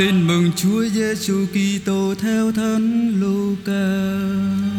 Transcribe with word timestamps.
Tin 0.00 0.26
mừng 0.26 0.50
Chúa 0.56 0.84
Giêsu 0.84 1.46
Kitô 1.52 2.14
theo 2.20 2.52
Thánh 2.52 3.12
Luca. 3.20 4.69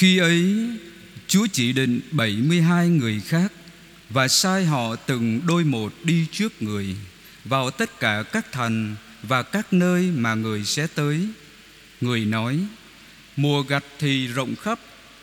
Khi 0.00 0.18
ấy, 0.18 0.54
Chúa 1.28 1.46
chỉ 1.52 1.72
định 1.72 2.00
72 2.10 2.88
người 2.88 3.20
khác 3.26 3.52
Và 4.10 4.28
sai 4.28 4.64
họ 4.64 4.96
từng 4.96 5.40
đôi 5.46 5.64
một 5.64 5.92
đi 6.04 6.26
trước 6.32 6.62
người, 6.62 6.96
Vào 7.44 7.70
tất 7.70 8.00
cả 8.00 8.22
các 8.32 8.52
thành 8.52 8.96
và 9.22 9.42
các 9.42 9.72
nơi 9.72 10.10
mà 10.10 10.34
người 10.34 10.64
sẽ 10.64 10.86
tới. 10.86 11.28
Người 12.00 12.24
nói, 12.24 12.58
Mùa 13.36 13.62
gặt 13.62 13.84
thì 13.98 14.26
rộng 14.26 14.56
khắp, 14.56 14.80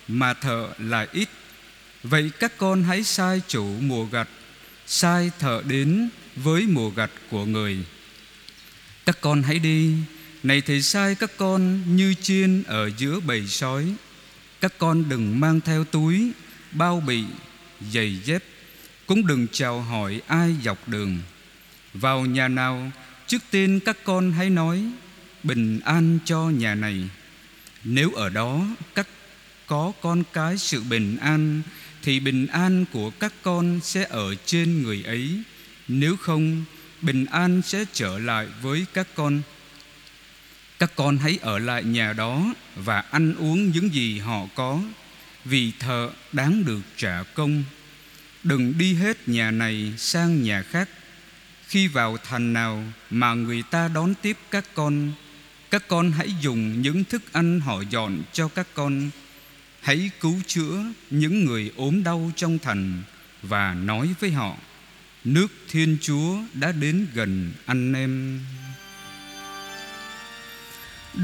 Mà 0.08 0.34
thợ 0.34 0.70
lại 0.80 1.08
ít. 1.12 1.30
Vậy 2.03 2.31
các 2.39 2.58
con 2.58 2.84
hãy 2.84 3.03
sai 3.03 3.41
chủ 3.48 3.66
mùa 3.80 4.05
gặt, 4.05 4.30
Sai 4.88 5.31
thợ 5.39 5.62
đến 5.67 6.09
với 6.36 6.66
mùa 6.66 6.89
gặt 6.89 7.12
của 7.30 7.45
người. 7.45 7.78
Các 9.05 9.22
con 9.22 9.44
hãy 9.44 9.59
đi, 9.59 9.94
Này 10.44 10.62
thì 10.62 10.81
sai 10.81 11.16
các 11.16 11.31
con 11.38 11.81
như 11.95 12.14
chiên 12.22 12.64
ở 12.64 12.89
giữa 12.98 13.20
bầy 13.20 13.48
sói 13.48 13.95
các 14.61 14.73
con 14.77 15.09
đừng 15.09 15.39
mang 15.39 15.61
theo 15.61 15.83
túi, 15.83 16.31
bao 16.72 17.03
bì, 17.08 17.23
giày 17.91 18.19
dép, 18.25 18.44
cũng 19.05 19.27
đừng 19.27 19.47
chào 19.52 19.81
hỏi 19.81 20.22
ai 20.27 20.55
dọc 20.64 20.88
đường. 20.88 21.17
Vào 21.94 22.25
nhà 22.25 22.47
nào, 22.47 22.91
trước 23.27 23.41
tiên 23.52 23.80
các 23.80 23.97
con 24.03 24.31
hãy 24.31 24.49
nói, 24.49 24.83
bình 25.44 25.80
an 25.80 26.19
cho 26.25 26.49
nhà 26.49 26.75
này. 26.75 27.09
Nếu 27.83 28.11
ở 28.11 28.30
đó 28.30 28.66
các, 28.95 29.08
có 29.67 29.91
con 30.02 30.23
cái 30.33 30.58
sự 30.58 30.83
bình 30.83 31.17
an, 31.17 31.61
thì 32.03 32.19
bình 32.19 32.47
an 32.47 32.86
của 32.94 33.09
các 33.09 33.33
con 33.42 33.80
sẽ 33.83 34.05
ở 34.09 34.36
trên 34.45 34.83
người 34.83 35.03
ấy. 35.03 35.42
Nếu 35.88 36.17
không, 36.17 36.64
bình 37.02 37.25
an 37.25 37.61
sẽ 37.61 37.86
trở 37.94 38.19
lại 38.19 38.47
với 38.61 38.86
các 38.94 39.08
con 39.16 39.42
các 40.80 40.92
con 40.95 41.17
hãy 41.17 41.39
ở 41.42 41.59
lại 41.59 41.83
nhà 41.83 42.14
đó 42.14 42.53
và 42.75 43.00
ăn 43.11 43.36
uống 43.36 43.72
những 43.72 43.94
gì 43.94 44.20
họ 44.20 44.47
có, 44.56 44.81
vì 45.45 45.72
thợ 45.80 46.09
đáng 46.33 46.66
được 46.66 46.81
trả 46.97 47.23
công. 47.23 47.64
Đừng 48.44 48.78
đi 48.78 48.94
hết 48.94 49.28
nhà 49.28 49.52
này 49.52 49.94
sang 49.98 50.44
nhà 50.44 50.61
khác. 50.61 50.89
Khi 51.67 51.88
vào 51.88 52.17
thành 52.23 52.53
nào 52.53 52.83
mà 53.09 53.33
người 53.33 53.64
ta 53.72 53.88
đón 53.88 54.14
tiếp 54.22 54.38
các 54.52 54.66
con 54.73 55.11
các 55.72 55.88
con 55.88 56.11
hãy 56.11 56.33
dùng 56.42 56.81
những 56.81 57.03
thức 57.03 57.22
ăn 57.31 57.59
họ 57.59 57.81
dọn 57.89 58.22
cho 58.33 58.48
các 58.48 58.67
con. 58.73 59.09
Hãy 59.81 60.11
cứu 60.20 60.36
chữa 60.48 60.83
những 61.09 61.45
người 61.45 61.72
ốm 61.75 62.03
đau 62.03 62.31
trong 62.36 62.59
thành 62.59 63.03
và 63.42 63.73
nói 63.73 64.09
với 64.20 64.31
họ, 64.31 64.58
nước 65.23 65.48
thiên 65.70 65.98
chúa 66.02 66.38
đã 66.53 66.72
đến 66.72 67.08
gần 67.14 67.52
anh 67.66 67.94
em 67.94 68.39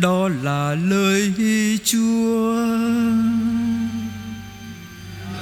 đó 0.01 0.29
là 0.29 0.75
lời 0.75 1.33
Chúa. 1.85 2.55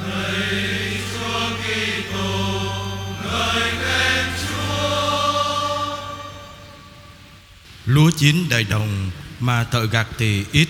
Lời 0.08 0.98
Chúa 1.14 1.50
Kitô, 1.64 2.62
lời 3.26 3.72
khen 3.82 4.26
Chúa. 4.42 5.98
Lúa 7.86 8.12
chín 8.18 8.50
đầy 8.50 8.64
đồng 8.64 9.12
mà 9.40 9.64
thợ 9.64 9.86
gặt 9.86 10.08
thì 10.18 10.46
ít. 10.52 10.70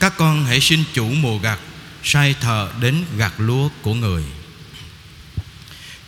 Các 0.00 0.16
con 0.16 0.44
hãy 0.44 0.60
xin 0.60 0.84
chủ 0.94 1.08
mùa 1.08 1.38
gặt 1.38 1.58
sai 2.02 2.34
thợ 2.40 2.68
đến 2.80 3.04
gặt 3.16 3.32
lúa 3.38 3.68
của 3.82 3.94
người. 3.94 4.22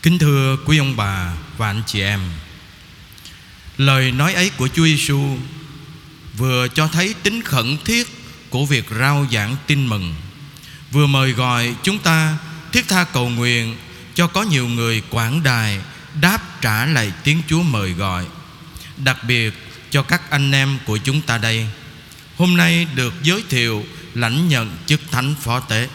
Kính 0.03 0.19
thưa 0.19 0.57
quý 0.67 0.79
ông 0.79 0.97
bà 0.97 1.33
và 1.57 1.67
anh 1.67 1.83
chị 1.87 2.01
em, 2.01 2.21
lời 3.79 4.13
nói 4.13 4.35
ấy 4.35 4.51
của 4.57 4.69
Chúa 4.69 4.85
Giêsu 4.85 5.39
vừa 6.37 6.69
cho 6.69 6.89
thấy 6.89 7.15
tính 7.23 7.43
khẩn 7.43 7.77
thiết 7.85 8.09
của 8.51 8.65
việc 8.65 8.85
rao 8.99 9.27
giảng 9.33 9.57
tin 9.67 9.87
mừng. 9.87 10.15
Vừa 10.93 11.07
mời 11.07 11.33
gọi 11.33 11.75
chúng 11.83 11.99
ta 11.99 12.39
thiết 12.73 12.89
tha 12.89 13.05
cầu 13.05 13.29
nguyện 13.29 13.77
cho 14.15 14.27
có 14.27 14.43
nhiều 14.43 14.69
người 14.69 15.03
quảng 15.11 15.43
đài 15.43 15.81
đáp 16.21 16.61
trả 16.61 16.87
lại 16.87 17.13
tiếng 17.25 17.43
Chúa 17.49 17.63
mời 17.63 17.93
gọi. 17.93 18.27
Đặc 18.97 19.25
biệt 19.25 19.55
cho 19.91 20.03
các 20.03 20.31
anh 20.31 20.53
em 20.53 20.79
của 20.87 20.97
chúng 20.97 21.21
ta 21.21 21.39
đây, 21.39 21.67
hôm 22.37 22.57
nay 22.57 22.87
được 22.95 23.15
giới 23.23 23.45
thiệu 23.49 23.85
lãnh 24.15 24.49
nhận 24.49 24.77
chức 24.87 25.01
thánh 25.11 25.35
phó 25.41 25.61
tế. 25.61 25.89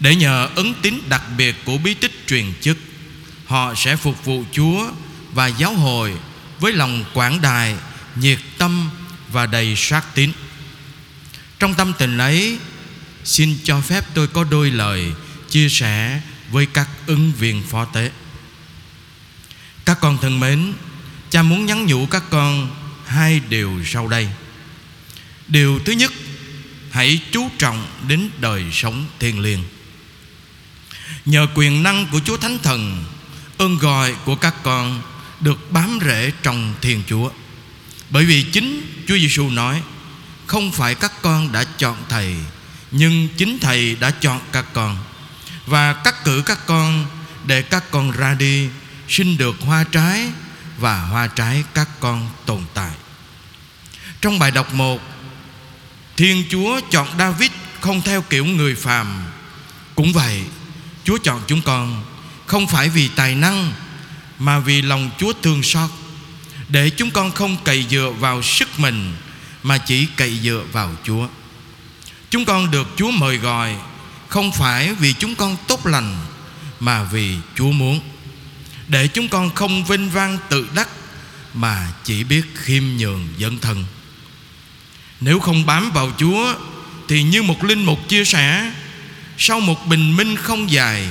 Để 0.00 0.16
nhờ 0.16 0.48
ấn 0.54 0.74
tín 0.82 1.00
đặc 1.08 1.22
biệt 1.36 1.56
của 1.64 1.78
bí 1.78 1.94
tích 1.94 2.26
truyền 2.26 2.52
chức, 2.60 2.76
họ 3.46 3.74
sẽ 3.74 3.96
phục 3.96 4.24
vụ 4.24 4.44
Chúa 4.52 4.90
và 5.32 5.46
giáo 5.46 5.74
hội 5.74 6.14
với 6.60 6.72
lòng 6.72 7.04
quảng 7.14 7.40
đài, 7.40 7.76
nhiệt 8.16 8.38
tâm 8.58 8.90
và 9.36 9.46
đầy 9.46 9.74
sát 9.76 10.14
tín. 10.14 10.32
Trong 11.58 11.74
tâm 11.74 11.92
tình 11.98 12.18
ấy, 12.18 12.58
xin 13.24 13.58
cho 13.64 13.80
phép 13.80 14.04
tôi 14.14 14.28
có 14.28 14.44
đôi 14.44 14.70
lời 14.70 15.12
chia 15.50 15.68
sẻ 15.68 16.20
với 16.50 16.66
các 16.66 16.88
ứng 17.06 17.32
viên 17.32 17.62
phó 17.62 17.84
tế. 17.84 18.10
Các 19.84 20.00
con 20.00 20.18
thân 20.18 20.40
mến, 20.40 20.72
cha 21.30 21.42
muốn 21.42 21.66
nhắn 21.66 21.86
nhủ 21.86 22.06
các 22.06 22.22
con 22.30 22.76
hai 23.06 23.40
điều 23.48 23.84
sau 23.84 24.08
đây. 24.08 24.28
Điều 25.48 25.80
thứ 25.84 25.92
nhất, 25.92 26.12
hãy 26.90 27.20
chú 27.32 27.48
trọng 27.58 27.86
đến 28.08 28.30
đời 28.38 28.64
sống 28.72 29.06
thiêng 29.18 29.40
liêng. 29.40 29.64
Nhờ 31.24 31.46
quyền 31.54 31.82
năng 31.82 32.06
của 32.12 32.20
chúa 32.24 32.36
thánh 32.36 32.58
thần, 32.62 33.04
ơn 33.58 33.78
gọi 33.78 34.14
của 34.24 34.36
các 34.36 34.54
con 34.62 35.02
được 35.40 35.72
bám 35.72 35.98
rễ 36.06 36.32
trong 36.42 36.74
thiên 36.80 37.02
chúa 37.06 37.30
bởi 38.10 38.24
vì 38.24 38.42
chính 38.42 38.82
Chúa 39.08 39.18
Giêsu 39.18 39.50
nói, 39.50 39.82
Không 40.46 40.72
phải 40.72 40.94
các 40.94 41.12
con 41.22 41.52
đã 41.52 41.64
chọn 41.78 41.96
Thầy, 42.08 42.34
Nhưng 42.90 43.28
chính 43.36 43.58
Thầy 43.58 43.96
đã 44.00 44.10
chọn 44.10 44.40
các 44.52 44.64
con. 44.72 44.98
Và 45.66 45.92
cắt 45.92 46.24
cử 46.24 46.42
các 46.46 46.66
con 46.66 47.06
Để 47.46 47.62
các 47.62 47.90
con 47.90 48.10
ra 48.10 48.34
đi, 48.34 48.68
Sinh 49.08 49.36
được 49.36 49.56
hoa 49.60 49.84
trái 49.84 50.28
Và 50.78 51.00
hoa 51.00 51.26
trái 51.26 51.64
các 51.74 51.88
con 52.00 52.28
tồn 52.46 52.62
tại. 52.74 52.90
Trong 54.20 54.38
bài 54.38 54.50
đọc 54.50 54.74
1 54.74 55.00
Thiên 56.16 56.44
Chúa 56.50 56.80
chọn 56.90 57.08
David 57.18 57.50
Không 57.80 58.02
theo 58.02 58.22
kiểu 58.22 58.44
người 58.44 58.74
phàm. 58.74 59.24
Cũng 59.94 60.12
vậy, 60.12 60.42
Chúa 61.04 61.18
chọn 61.18 61.40
chúng 61.46 61.62
con 61.62 62.04
Không 62.46 62.66
phải 62.66 62.88
vì 62.88 63.08
tài 63.08 63.34
năng, 63.34 63.72
Mà 64.38 64.58
vì 64.58 64.82
lòng 64.82 65.10
Chúa 65.18 65.32
thương 65.42 65.62
xót 65.62 65.90
để 66.68 66.90
chúng 66.90 67.10
con 67.10 67.32
không 67.32 67.56
cậy 67.64 67.86
dựa 67.90 68.12
vào 68.18 68.42
sức 68.42 68.68
mình, 68.80 69.14
mà 69.62 69.78
chỉ 69.78 70.06
cậy 70.16 70.38
dựa 70.42 70.62
vào 70.72 70.96
Chúa. 71.04 71.28
Chúng 72.30 72.44
con 72.44 72.70
được 72.70 72.88
Chúa 72.96 73.10
mời 73.10 73.36
gọi 73.36 73.74
không 74.28 74.52
phải 74.52 74.94
vì 74.94 75.12
chúng 75.12 75.34
con 75.34 75.56
tốt 75.68 75.86
lành, 75.86 76.16
mà 76.80 77.02
vì 77.02 77.36
Chúa 77.54 77.70
muốn. 77.70 78.00
Để 78.88 79.08
chúng 79.08 79.28
con 79.28 79.54
không 79.54 79.84
vinh 79.84 80.10
vang 80.10 80.38
tự 80.48 80.68
đắc, 80.74 80.88
mà 81.54 81.92
chỉ 82.04 82.24
biết 82.24 82.42
khiêm 82.54 82.82
nhường 82.96 83.28
dân 83.38 83.58
thân. 83.58 83.84
Nếu 85.20 85.40
không 85.40 85.66
bám 85.66 85.90
vào 85.90 86.12
Chúa, 86.18 86.54
thì 87.08 87.22
như 87.22 87.42
một 87.42 87.64
linh 87.64 87.84
mục 87.84 88.08
chia 88.08 88.24
sẻ, 88.24 88.72
sau 89.38 89.60
một 89.60 89.86
bình 89.86 90.16
minh 90.16 90.36
không 90.36 90.70
dài, 90.70 91.08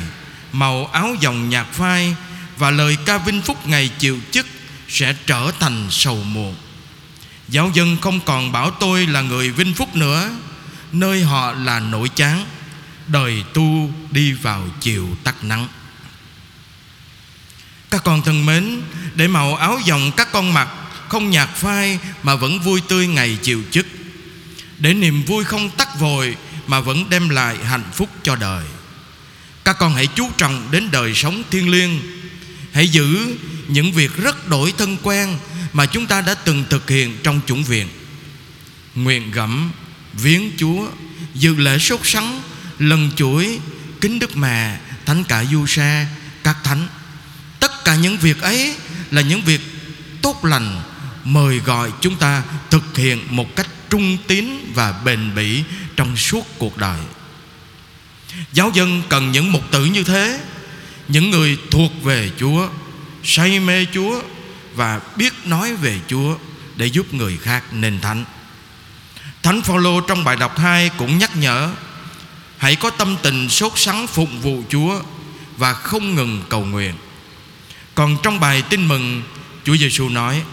màu 0.51 0.85
áo 0.85 1.15
dòng 1.19 1.49
nhạt 1.49 1.67
phai 1.71 2.15
và 2.57 2.71
lời 2.71 2.97
ca 3.05 3.17
vinh 3.17 3.41
phúc 3.41 3.67
ngày 3.67 3.89
chịu 3.99 4.19
chức 4.31 4.47
sẽ 4.89 5.15
trở 5.25 5.51
thành 5.59 5.87
sầu 5.89 6.23
muộn. 6.23 6.55
Giáo 7.49 7.71
dân 7.73 7.97
không 8.01 8.19
còn 8.19 8.51
bảo 8.51 8.71
tôi 8.71 9.07
là 9.07 9.21
người 9.21 9.51
vinh 9.51 9.73
phúc 9.73 9.95
nữa. 9.95 10.31
Nơi 10.91 11.23
họ 11.23 11.51
là 11.51 11.79
nỗi 11.79 12.09
chán. 12.09 12.45
Đời 13.07 13.43
tu 13.53 13.91
đi 14.11 14.33
vào 14.33 14.67
chiều 14.81 15.09
tắt 15.23 15.43
nắng. 15.43 15.67
Các 17.89 18.03
con 18.03 18.21
thân 18.21 18.45
mến, 18.45 18.81
để 19.15 19.27
màu 19.27 19.55
áo 19.55 19.79
dòng 19.85 20.11
các 20.17 20.31
con 20.31 20.53
mặc, 20.53 20.69
không 21.07 21.29
nhạt 21.29 21.49
phai 21.55 21.99
mà 22.23 22.35
vẫn 22.35 22.59
vui 22.59 22.81
tươi 22.87 23.07
ngày 23.07 23.37
chiều 23.41 23.63
chức. 23.71 23.87
Để 24.77 24.93
niềm 24.93 25.23
vui 25.23 25.43
không 25.43 25.69
tắt 25.69 25.99
vội 25.99 26.37
mà 26.67 26.79
vẫn 26.79 27.09
đem 27.09 27.29
lại 27.29 27.57
hạnh 27.63 27.89
phúc 27.93 28.09
cho 28.23 28.35
đời. 28.35 28.65
Các 29.63 29.77
con 29.79 29.95
hãy 29.95 30.07
chú 30.07 30.29
trọng 30.37 30.71
đến 30.71 30.91
đời 30.91 31.13
sống 31.15 31.43
thiêng 31.51 31.71
liêng 31.71 31.99
Hãy 32.75 32.87
giữ 32.87 33.37
những 33.67 33.91
việc 33.91 34.17
rất 34.17 34.49
đổi 34.49 34.73
thân 34.77 34.97
quen 35.03 35.37
Mà 35.73 35.85
chúng 35.85 36.05
ta 36.05 36.21
đã 36.21 36.33
từng 36.33 36.63
thực 36.69 36.89
hiện 36.89 37.17
trong 37.23 37.41
chủng 37.45 37.63
viện. 37.63 37.87
Nguyện 38.95 39.31
gẫm, 39.31 39.71
Viếng 40.13 40.51
Chúa, 40.57 40.87
Dự 41.33 41.55
lễ 41.55 41.77
sốt 41.77 41.99
sắng, 42.03 42.41
Lần 42.79 43.11
chuỗi, 43.15 43.59
Kính 44.01 44.19
Đức 44.19 44.37
Mẹ, 44.37 44.79
Thánh 45.05 45.23
cả 45.23 45.45
Du 45.51 45.65
Sa, 45.65 46.07
Các 46.43 46.57
thánh. 46.63 46.87
Tất 47.59 47.85
cả 47.85 47.95
những 47.95 48.17
việc 48.17 48.41
ấy 48.41 48.75
Là 49.11 49.21
những 49.21 49.41
việc 49.41 49.61
tốt 50.21 50.45
lành, 50.45 50.81
Mời 51.23 51.59
gọi 51.59 51.91
chúng 52.01 52.15
ta 52.15 52.43
thực 52.69 52.97
hiện 52.97 53.21
một 53.29 53.55
cách 53.55 53.67
trung 53.89 54.17
tín 54.27 54.71
và 54.73 54.91
bền 54.91 55.35
bỉ 55.35 55.63
Trong 55.95 56.17
suốt 56.17 56.45
cuộc 56.57 56.77
đời. 56.77 56.99
Giáo 58.53 58.71
dân 58.73 59.01
cần 59.09 59.31
những 59.31 59.51
mục 59.51 59.71
tử 59.71 59.85
như 59.85 60.03
thế. 60.03 60.39
Những 61.07 61.29
người 61.29 61.57
thuộc 61.71 62.03
về 62.03 62.31
Chúa 62.39 62.67
Say 63.23 63.59
mê 63.59 63.85
Chúa 63.93 64.21
Và 64.75 65.01
biết 65.15 65.33
nói 65.45 65.75
về 65.75 65.99
Chúa 66.07 66.37
Để 66.75 66.85
giúp 66.85 67.13
người 67.13 67.37
khác 67.37 67.63
nên 67.71 67.99
thánh. 67.99 68.25
Thánh 69.43 69.61
Phaolô 69.61 70.01
trong 70.01 70.23
bài 70.23 70.35
đọc 70.35 70.57
2 70.57 70.89
cũng 70.97 71.17
nhắc 71.17 71.37
nhở 71.37 71.69
Hãy 72.57 72.75
có 72.75 72.89
tâm 72.89 73.17
tình 73.23 73.49
sốt 73.49 73.71
sắng 73.75 74.07
phục 74.07 74.29
vụ 74.41 74.63
Chúa 74.69 75.01
Và 75.57 75.73
không 75.73 76.15
ngừng 76.15 76.43
cầu 76.49 76.65
nguyện. 76.65 76.93
Còn 77.95 78.17
trong 78.23 78.39
bài 78.39 78.63
tin 78.69 78.87
mừng 78.87 79.23
Chúa 79.63 79.77
Giêsu 79.77 80.09
nói 80.09 80.43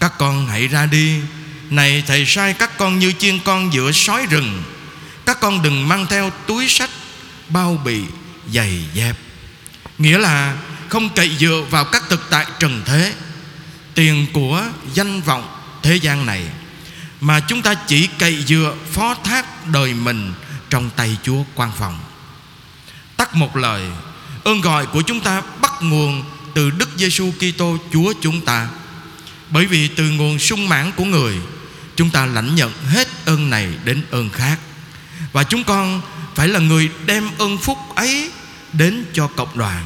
Các 0.00 0.12
con 0.18 0.46
hãy 0.46 0.68
ra 0.68 0.86
đi. 0.86 1.20
Này 1.70 2.02
thầy 2.06 2.24
sai 2.26 2.52
các 2.52 2.78
con 2.78 2.98
như 2.98 3.12
chiên 3.12 3.38
con 3.38 3.72
giữa 3.72 3.92
sói 3.92 4.26
rừng. 4.26 4.62
Các 5.26 5.40
con 5.40 5.62
đừng 5.62 5.88
mang 5.88 6.06
theo 6.06 6.30
túi 6.46 6.68
sách 6.68 6.90
Bao 7.48 7.80
bì, 7.84 8.02
giày 8.52 8.84
dép. 8.94 9.16
Nghĩa 9.98 10.18
là 10.18 10.56
không 10.88 11.08
cậy 11.14 11.36
dựa 11.38 11.64
vào 11.70 11.84
các 11.84 12.02
thực 12.08 12.26
tại 12.30 12.46
trần 12.58 12.82
thế 12.84 13.14
Tiền 13.94 14.26
của 14.32 14.64
danh 14.94 15.20
vọng 15.20 15.48
thế 15.82 15.96
gian 15.96 16.26
này 16.26 16.44
Mà 17.20 17.40
chúng 17.40 17.62
ta 17.62 17.74
chỉ 17.74 18.08
cậy 18.18 18.44
dựa 18.46 18.74
phó 18.92 19.14
thác 19.24 19.66
đời 19.66 19.94
mình 19.94 20.32
Trong 20.70 20.90
tay 20.96 21.16
Chúa 21.22 21.42
quan 21.54 21.72
phòng 21.78 21.98
Tắt 23.16 23.34
một 23.34 23.56
lời 23.56 23.82
Ơn 24.44 24.60
gọi 24.60 24.86
của 24.86 25.02
chúng 25.02 25.20
ta 25.20 25.42
bắt 25.60 25.72
nguồn 25.80 26.24
từ 26.54 26.70
Đức 26.70 26.88
Giêsu 26.96 27.32
Kitô 27.38 27.76
Chúa 27.92 28.12
chúng 28.20 28.40
ta. 28.40 28.68
Bởi 29.50 29.66
vì 29.66 29.88
từ 29.88 30.10
nguồn 30.10 30.38
sung 30.38 30.68
mãn 30.68 30.92
của 30.96 31.04
người, 31.04 31.36
chúng 31.96 32.10
ta 32.10 32.26
lãnh 32.26 32.54
nhận 32.54 32.72
hết 32.86 33.08
ơn 33.24 33.50
này 33.50 33.68
đến 33.84 34.02
ơn 34.10 34.30
khác. 34.30 34.58
Và 35.32 35.44
chúng 35.44 35.64
con 35.64 36.00
phải 36.34 36.48
là 36.48 36.58
người 36.58 36.90
đem 37.06 37.28
ơn 37.38 37.58
phúc 37.58 37.78
ấy 37.94 38.30
đến 38.78 39.04
cho 39.12 39.26
cộng 39.26 39.58
đoàn. 39.58 39.84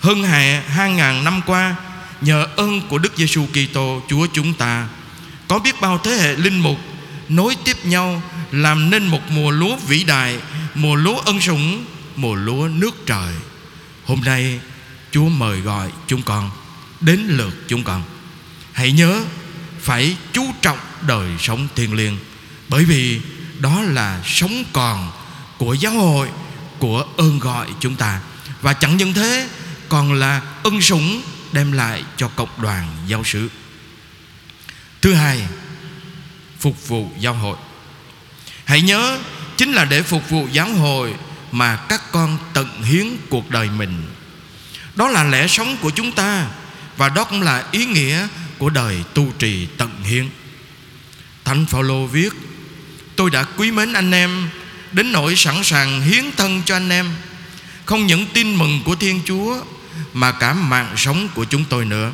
Hơn 0.00 0.22
hè 0.22 0.60
hai 0.60 0.92
ngàn 0.92 1.24
năm 1.24 1.40
qua, 1.46 1.76
nhờ 2.20 2.46
ơn 2.56 2.80
của 2.88 2.98
Đức 2.98 3.12
Giêsu 3.16 3.46
Kitô 3.46 4.02
Chúa 4.08 4.26
chúng 4.32 4.54
ta, 4.54 4.88
có 5.48 5.58
biết 5.58 5.80
bao 5.80 5.98
thế 5.98 6.10
hệ 6.10 6.36
linh 6.36 6.60
mục 6.60 6.78
nối 7.28 7.56
tiếp 7.64 7.84
nhau 7.84 8.22
làm 8.52 8.90
nên 8.90 9.06
một 9.06 9.20
mùa 9.30 9.50
lúa 9.50 9.76
vĩ 9.76 10.04
đại, 10.04 10.38
mùa 10.74 10.94
lúa 10.94 11.18
ân 11.18 11.40
sủng, 11.40 11.84
mùa 12.16 12.34
lúa 12.34 12.68
nước 12.68 13.06
trời. 13.06 13.34
Hôm 14.08 14.20
nay 14.20 14.60
Chúa 15.10 15.28
mời 15.28 15.60
gọi 15.60 15.90
chúng 16.06 16.22
con 16.22 16.50
Đến 17.00 17.20
lượt 17.20 17.54
chúng 17.68 17.82
con 17.84 18.02
Hãy 18.72 18.92
nhớ 18.92 19.24
phải 19.80 20.16
chú 20.32 20.44
trọng 20.62 20.78
đời 21.06 21.30
sống 21.38 21.68
thiêng 21.76 21.94
liêng 21.94 22.16
Bởi 22.68 22.84
vì 22.84 23.20
đó 23.58 23.82
là 23.82 24.22
sống 24.24 24.64
còn 24.72 25.10
của 25.58 25.74
giáo 25.74 25.92
hội 25.92 26.28
của 26.78 27.04
ơn 27.16 27.38
gọi 27.38 27.68
chúng 27.80 27.96
ta. 27.96 28.20
Và 28.62 28.72
chẳng 28.72 28.96
những 28.96 29.14
thế, 29.14 29.48
Còn 29.88 30.12
là 30.12 30.42
ân 30.62 30.80
sủng 30.80 31.22
đem 31.52 31.72
lại 31.72 32.04
cho 32.16 32.28
cộng 32.28 32.62
đoàn 32.62 32.88
giáo 33.06 33.24
sứ. 33.24 33.48
Thứ 35.00 35.14
hai, 35.14 35.42
Phục 36.60 36.88
vụ 36.88 37.10
giáo 37.18 37.34
hội. 37.34 37.56
Hãy 38.64 38.82
nhớ, 38.82 39.18
Chính 39.56 39.72
là 39.72 39.84
để 39.84 40.02
phục 40.02 40.30
vụ 40.30 40.48
giáo 40.52 40.68
hội 40.68 41.14
Mà 41.52 41.76
các 41.76 42.12
con 42.12 42.38
tận 42.54 42.82
hiến 42.82 43.06
cuộc 43.30 43.50
đời 43.50 43.70
mình. 43.70 44.06
Đó 44.94 45.08
là 45.08 45.24
lẽ 45.24 45.46
sống 45.46 45.76
của 45.80 45.90
chúng 45.90 46.12
ta, 46.12 46.46
Và 46.96 47.08
đó 47.08 47.24
cũng 47.24 47.42
là 47.42 47.64
ý 47.70 47.86
nghĩa 47.86 48.28
của 48.58 48.70
đời 48.70 49.04
tu 49.14 49.32
trì 49.38 49.66
tận 49.66 50.02
hiến. 50.04 50.28
Thánh 51.44 51.66
Phaolô 51.66 52.06
viết, 52.06 52.32
Tôi 53.16 53.30
đã 53.30 53.44
quý 53.56 53.70
mến 53.70 53.92
anh 53.92 54.12
em 54.12 54.48
Đến 54.92 55.12
nỗi 55.12 55.36
sẵn 55.36 55.64
sàng 55.64 56.02
hiến 56.02 56.24
thân 56.36 56.62
cho 56.64 56.76
anh 56.76 56.90
em. 56.90 57.10
Không 57.84 58.06
những 58.06 58.26
tin 58.26 58.54
mừng 58.54 58.82
của 58.84 58.94
Thiên 58.94 59.20
Chúa, 59.24 59.56
Mà 60.12 60.32
cả 60.32 60.54
mạng 60.54 60.94
sống 60.96 61.28
của 61.34 61.44
chúng 61.44 61.64
tôi 61.64 61.84
nữa. 61.84 62.12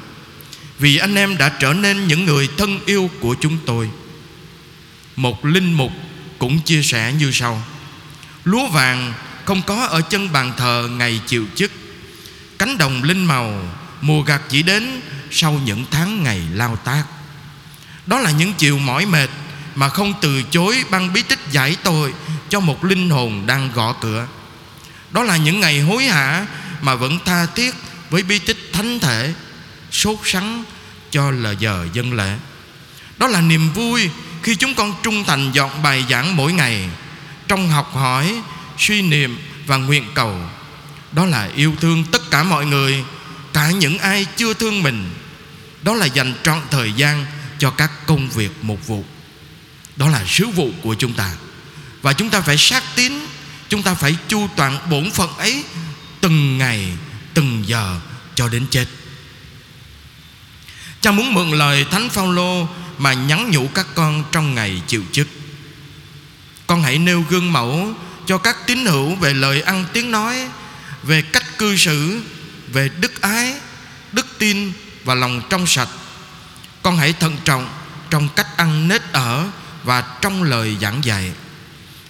Vì 0.79 0.97
anh 0.97 1.15
em 1.15 1.37
đã 1.37 1.49
trở 1.49 1.73
nên 1.73 2.06
những 2.06 2.25
người 2.25 2.49
thân 2.59 2.81
yêu 2.87 3.11
của 3.21 3.37
chúng 3.41 3.59
tôi. 3.67 3.91
Một 5.17 5.44
linh 5.44 5.73
mục 5.73 5.93
cũng 6.38 6.61
chia 6.61 6.82
sẻ 6.82 7.12
như 7.19 7.31
sau. 7.32 7.62
Lúa 8.44 8.69
vàng 8.69 9.12
không 9.44 9.62
có 9.62 9.87
ở 9.87 10.00
chân 10.00 10.32
bàn 10.32 10.53
thờ 10.56 10.88
ngày 10.91 11.20
chịu 11.27 11.47
chức. 11.55 11.73
Cánh 12.59 12.79
đồng 12.79 13.03
linh 13.03 13.25
màu, 13.25 13.62
Mùa 14.00 14.23
gặt 14.23 14.43
chỉ 14.49 14.62
đến 14.62 15.00
Sau 15.31 15.61
những 15.65 15.85
tháng 15.91 16.23
ngày 16.23 16.43
lao 16.53 16.77
tác. 16.77 17.05
Đó 18.06 18.19
là 18.19 18.31
những 18.31 18.53
chiều 18.53 18.79
mỏi 18.79 19.06
mệt 19.06 19.31
Mà 19.75 19.88
không 19.88 20.15
từ 20.20 20.43
chối 20.43 20.85
băng 20.91 21.12
bí 21.12 21.23
tích 21.23 21.41
giải 21.50 21.77
tội 21.82 22.12
cho 22.49 22.61
một 22.61 22.85
linh 22.85 23.11
hồn 23.11 23.46
đang 23.46 23.70
gõ 23.75 23.93
cửa. 23.93 24.26
Đó 25.11 25.23
là 25.23 25.37
những 25.37 25.61
ngày 25.61 25.81
hối 25.81 26.05
hả 26.05 26.46
Mà 26.81 26.94
vẫn 26.94 27.19
tha 27.25 27.46
thiết 27.46 27.75
Với 28.11 28.23
bi 28.23 28.38
tích 28.38 28.70
thánh 28.73 29.00
thể, 29.00 29.35
Sốt 29.91 30.19
sắng 30.25 30.64
cho 31.11 31.31
lời 31.31 31.56
giờ 31.58 31.88
dân 31.93 32.12
lễ. 32.12 32.37
Đó 33.19 33.26
là 33.26 33.41
niềm 33.41 33.73
vui 33.73 34.11
Khi 34.43 34.56
chúng 34.56 34.75
con 34.75 34.94
trung 35.02 35.25
thành 35.25 35.52
dọn 35.52 35.82
bài 35.82 36.05
giảng 36.11 36.37
mỗi 36.37 36.52
ngày, 36.52 36.88
Trong 37.49 37.69
học 37.69 37.94
hỏi, 37.94 38.41
Suy 38.79 39.02
niệm 39.02 39.38
và 39.67 39.76
nguyện 39.76 40.05
cầu. 40.14 40.41
Đó 41.12 41.26
là 41.26 41.49
yêu 41.55 41.75
thương 41.81 42.05
tất 42.05 42.31
cả 42.31 42.43
mọi 42.43 42.67
người, 42.67 43.05
Cả 43.52 43.70
những 43.70 43.99
ai 43.99 44.26
chưa 44.37 44.55
thương 44.55 44.82
mình. 44.82 45.11
Đó 45.82 45.94
là 45.94 46.06
dành 46.06 46.35
trọn 46.43 46.61
thời 46.70 46.93
gian 46.93 47.26
Cho 47.58 47.70
các 47.70 48.06
công 48.06 48.29
việc 48.29 48.50
mục 48.62 48.87
vụ. 48.87 49.05
Đó 49.96 50.08
là 50.08 50.25
sứ 50.26 50.46
vụ 50.46 50.70
của 50.82 50.94
chúng 50.94 51.12
ta. 51.12 51.31
Và 52.05 52.12
chúng 52.12 52.31
ta 52.31 52.41
phải 52.41 52.56
sát 52.59 52.83
tín, 52.95 53.12
Chúng 53.69 53.83
ta 53.83 53.95
phải 53.95 54.17
chu 54.29 54.49
toàn 54.56 54.79
bổn 54.91 55.11
phận 55.11 55.37
ấy 55.37 55.65
Từng 56.21 56.59
ngày, 56.59 56.89
Từng 57.35 57.62
giờ 57.67 58.01
cho 58.35 58.49
đến 58.49 58.67
chết. 58.71 58.87
Cha 61.01 61.11
muốn 61.11 61.35
mượn 61.35 61.51
lời 61.51 61.87
Thánh 61.91 62.08
Phaolô 62.08 62.69
Mà 62.99 63.13
nhắn 63.13 63.51
nhủ 63.51 63.69
các 63.75 63.87
con 63.94 64.25
trong 64.32 64.55
ngày 64.55 64.82
chịu 64.87 65.03
chức. 65.13 65.29
Con 66.67 66.82
hãy 66.82 66.99
nêu 66.99 67.25
gương 67.29 67.53
mẫu 67.53 67.94
Cho 68.27 68.39
các 68.39 68.67
tín 68.67 68.87
hữu 68.87 69.15
về 69.15 69.34
lời 69.34 69.63
ăn 69.63 69.84
tiếng 69.93 70.11
nói, 70.11 70.49
về 71.03 71.23
cách 71.23 71.58
cư 71.58 71.77
xử, 71.77 72.23
về 72.69 72.89
đức 72.89 73.20
ái, 73.20 73.55
đức 74.13 74.27
tin 74.39 74.73
và 75.05 75.15
lòng 75.15 75.43
trong 75.51 75.67
sạch. 75.67 75.89
Con 76.82 76.96
hãy 76.96 77.13
thận 77.13 77.37
trọng 77.44 77.69
trong 78.11 78.29
cách 78.37 78.56
ăn 78.56 78.89
nết 78.89 79.03
ở 79.13 79.49
và 79.84 80.05
trong 80.20 80.43
lời 80.43 80.77
giảng 80.81 81.05
dạy 81.05 81.32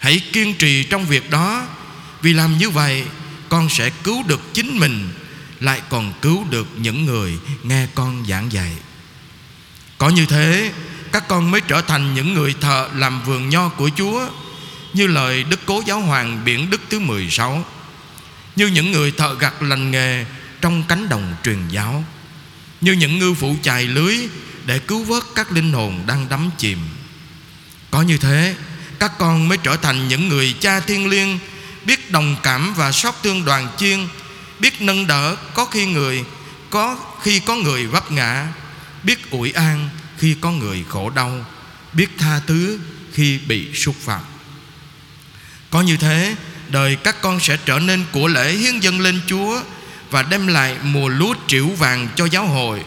hãy 0.04 0.20
kiên 0.32 0.54
trì 0.54 0.84
trong 0.84 1.06
việc 1.06 1.30
đó. 1.30 1.66
Vì 2.22 2.32
làm 2.32 2.58
như 2.58 2.70
vậy, 2.70 3.04
con 3.48 3.68
sẽ 3.68 3.90
cứu 3.90 4.22
được 4.22 4.54
chính 4.54 4.78
mình, 4.78 5.08
lại 5.60 5.80
còn 5.88 6.12
cứu 6.22 6.44
được 6.50 6.66
những 6.76 7.04
người 7.04 7.38
nghe 7.62 7.86
con 7.94 8.24
giảng 8.28 8.52
dạy. 8.52 8.72
Có 9.98 10.08
như 10.08 10.26
thế, 10.26 10.72
các 11.12 11.28
con 11.28 11.50
mới 11.50 11.60
trở 11.60 11.80
thành 11.82 12.14
những 12.14 12.34
người 12.34 12.54
thợ 12.60 12.88
làm 12.94 13.22
vườn 13.22 13.48
nho 13.48 13.68
của 13.68 13.90
Chúa, 13.96 14.28
Như 14.92 15.06
lời 15.06 15.44
Đức 15.44 15.60
Cố 15.66 15.82
Giáo 15.86 16.00
Hoàng 16.00 16.44
Biển 16.44 16.70
Đức 16.70 16.80
thứ 16.90 16.98
16 16.98 17.64
như 18.56 18.66
những 18.66 18.92
người 18.92 19.10
thợ 19.10 19.34
gặt 19.34 19.62
lành 19.62 19.90
nghề 19.90 20.24
trong 20.60 20.82
cánh 20.88 21.08
đồng 21.08 21.34
truyền 21.44 21.68
giáo, 21.68 22.04
như 22.80 22.92
những 22.92 23.18
ngư 23.18 23.34
phụ 23.34 23.56
chài 23.62 23.84
lưới 23.84 24.16
để 24.66 24.78
cứu 24.78 25.04
vớt 25.04 25.22
các 25.34 25.52
linh 25.52 25.72
hồn 25.72 26.02
đang 26.06 26.28
đắm 26.28 26.50
chìm. 26.58 26.78
Có 27.90 28.02
như 28.02 28.18
thế 28.18 28.54
các 29.04 29.18
con 29.18 29.48
mới 29.48 29.58
trở 29.58 29.76
thành 29.76 30.08
những 30.08 30.28
người 30.28 30.54
cha 30.60 30.80
thiên 30.80 31.06
liêng 31.06 31.38
biết 31.84 32.10
đồng 32.10 32.36
cảm 32.42 32.74
và 32.74 32.92
xót 32.92 33.14
thương 33.22 33.44
đoàn 33.44 33.68
chiên 33.76 34.08
biết 34.58 34.80
nâng 34.80 35.06
đỡ 35.06 35.36
có 35.54 35.64
khi 35.64 35.86
người 35.86 36.24
có 36.70 36.98
khi 37.22 37.40
có 37.40 37.56
người 37.56 37.86
vấp 37.86 38.10
ngã 38.12 38.46
biết 39.02 39.30
ủi 39.30 39.52
an 39.52 39.88
khi 40.18 40.36
có 40.40 40.50
người 40.50 40.84
khổ 40.88 41.10
đau 41.10 41.46
biết 41.92 42.08
tha 42.18 42.40
thứ 42.46 42.78
khi 43.12 43.38
bị 43.38 43.74
xúc 43.74 43.96
phạm 44.00 44.20
có 45.70 45.82
như 45.82 45.96
thế 45.96 46.34
đời 46.68 46.96
các 46.96 47.22
con 47.22 47.40
sẽ 47.40 47.56
trở 47.64 47.78
nên 47.78 48.04
của 48.12 48.28
lễ 48.28 48.52
hiến 48.52 48.80
dâng 48.80 49.00
lên 49.00 49.20
Chúa 49.26 49.60
và 50.10 50.22
đem 50.22 50.46
lại 50.46 50.76
mùa 50.82 51.08
lúa 51.08 51.34
triệu 51.46 51.66
vàng 51.66 52.08
cho 52.16 52.24
giáo 52.24 52.46
hội. 52.46 52.84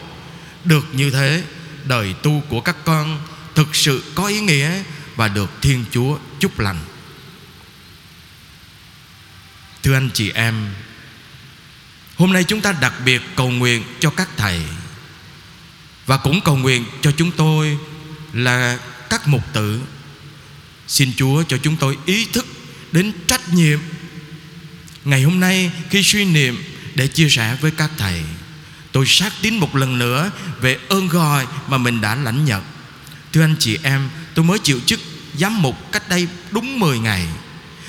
Được 0.64 0.86
như 0.92 1.10
thế, 1.10 1.42
đời 1.84 2.14
tu 2.22 2.42
của 2.48 2.60
các 2.60 2.76
con 2.84 3.20
thực 3.54 3.76
sự 3.76 4.02
có 4.14 4.26
ý 4.26 4.40
nghĩa 4.40 4.82
và 5.18 5.28
được 5.28 5.50
Thiên 5.62 5.84
Chúa 5.90 6.18
chúc 6.40 6.58
lành. 6.58 6.78
Thưa 9.82 9.94
anh 9.94 10.10
chị 10.14 10.30
em, 10.30 10.54
Hôm 12.16 12.32
nay 12.32 12.44
chúng 12.44 12.60
ta 12.60 12.72
đặc 12.72 12.94
biệt 13.04 13.22
cầu 13.36 13.50
nguyện 13.50 13.82
cho 14.00 14.10
các 14.10 14.28
thầy 14.36 14.62
Và 16.06 16.16
cũng 16.16 16.40
cầu 16.44 16.56
nguyện 16.56 16.84
cho 17.00 17.12
chúng 17.12 17.30
tôi 17.30 17.78
là 18.32 18.78
các 19.10 19.28
mục 19.28 19.42
tử. 19.52 19.80
Xin 20.86 21.12
Chúa 21.16 21.42
cho 21.42 21.58
chúng 21.62 21.76
tôi 21.76 21.98
ý 22.06 22.24
thức 22.32 22.46
đến 22.92 23.12
trách 23.26 23.52
nhiệm 23.52 23.78
Ngày 25.04 25.22
hôm 25.22 25.40
nay 25.40 25.72
khi 25.90 26.02
suy 26.02 26.24
niệm 26.24 26.64
để 26.94 27.06
chia 27.06 27.28
sẻ 27.28 27.56
với 27.60 27.70
các 27.70 27.90
thầy. 27.98 28.22
Tôi 28.92 29.06
xác 29.06 29.32
tín 29.42 29.54
một 29.54 29.76
lần 29.76 29.98
nữa 29.98 30.30
về 30.60 30.78
ơn 30.88 31.08
gọi 31.08 31.46
mà 31.68 31.78
mình 31.78 32.00
đã 32.00 32.14
lãnh 32.14 32.44
nhận. 32.44 32.62
Thưa 33.32 33.42
anh 33.42 33.56
chị 33.58 33.78
em 33.82 34.08
Tôi 34.38 34.44
mới 34.44 34.58
chịu 34.58 34.80
chức 34.86 35.00
giám 35.34 35.62
mục 35.62 35.92
cách 35.92 36.08
đây 36.08 36.28
đúng 36.50 36.80
10 36.80 36.98
ngày. 36.98 37.26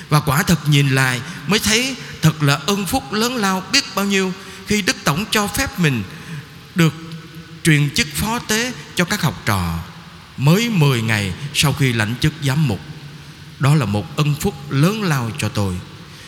Và 0.10 0.20
quả 0.20 0.44
thật 0.44 0.70
nhìn 0.70 0.90
lại 0.90 1.22
mới 1.48 1.60
thấy 1.60 1.96
thật 2.22 2.44
là 2.44 2.56
ơn 2.56 2.86
phúc 2.86 3.14
lớn 3.14 3.36
lao 3.36 3.64
biết 3.72 3.96
bao 3.96 4.06
nhiêu 4.06 4.34
Khi 4.68 4.82
Đức 4.82 4.96
Tổng 5.04 5.26
cho 5.32 5.48
phép 5.48 5.80
mình 5.80 6.04
được 6.76 6.94
truyền 7.64 7.90
chức 7.96 8.08
phó 8.14 8.40
tế 8.40 8.74
cho 8.96 9.06
các 9.06 9.22
học 9.22 9.42
trò 9.46 9.80
Mới 10.38 10.70
10 10.70 11.02
ngày 11.02 11.34
sau 11.54 11.74
khi 11.74 11.94
lãnh 11.94 12.16
chức 12.22 12.34
giám 12.44 12.68
mục. 12.68 12.80
Đó 13.60 13.76
là 13.76 13.86
một 13.86 14.18
ân 14.18 14.36
phúc 14.36 14.72
lớn 14.72 15.04
lao 15.04 15.32
cho 15.38 15.50
tôi. 15.50 15.76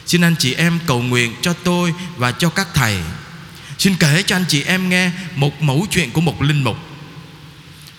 Xin 0.05 0.21
anh 0.21 0.35
chị 0.39 0.53
em 0.53 0.79
cầu 0.85 1.01
nguyện 1.01 1.35
cho 1.41 1.53
tôi 1.53 1.93
và 2.17 2.31
cho 2.31 2.49
các 2.49 2.67
thầy. 2.73 2.99
Xin 3.77 3.95
kể 3.95 4.23
cho 4.27 4.35
anh 4.35 4.45
chị 4.47 4.63
em 4.63 4.89
nghe 4.89 5.11
một 5.35 5.61
mẫu 5.61 5.87
chuyện 5.91 6.11
của 6.11 6.21
một 6.21 6.41
linh 6.41 6.63
mục. 6.63 6.77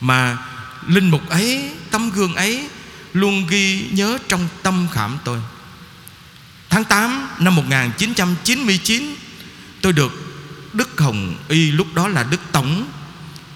Mà 0.00 0.38
linh 0.86 1.10
mục 1.10 1.28
ấy, 1.28 1.70
tấm 1.92 2.11
gương 2.11 2.34
ấy 2.34 2.68
Luôn 3.12 3.46
ghi 3.46 3.88
nhớ 3.90 4.18
trong 4.28 4.49
tâm 4.62 4.87
khảm 4.92 5.18
tôi. 5.25 5.38
Tháng 6.70 6.84
8 6.84 7.28
năm 7.38 7.56
1999 7.56 9.14
Tôi 9.80 9.92
được 9.92 10.12
Đức 10.72 11.00
Hồng 11.00 11.34
Y 11.49 11.70
lúc 11.70 11.94
đó 11.94 12.08
là 12.08 12.22
Đức 12.22 12.40
Tổng, 12.52 12.87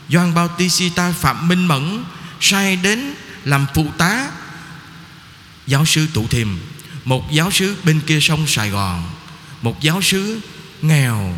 Doan 0.09 0.35
Bautista 0.35 1.13
Phạm 1.13 1.49
Minh 1.49 1.67
Mẫn 1.67 2.05
Sai 2.41 2.77
đến 2.77 3.15
làm 3.45 3.67
phụ 3.75 3.87
tá, 3.99 4.31
Giáo 5.67 5.85
sư 5.85 6.07
Tụ 6.15 6.27
Thiềm 6.27 6.49
Một 7.05 7.33
giáo 7.33 7.51
sứ 7.51 7.77
bên 7.85 8.01
kia 8.01 8.21
sông 8.21 8.47
Sài 8.47 8.71
Gòn, 8.71 9.05
Một 9.63 9.81
giáo 9.81 10.03
sứ 10.03 10.41
nghèo 10.83 11.35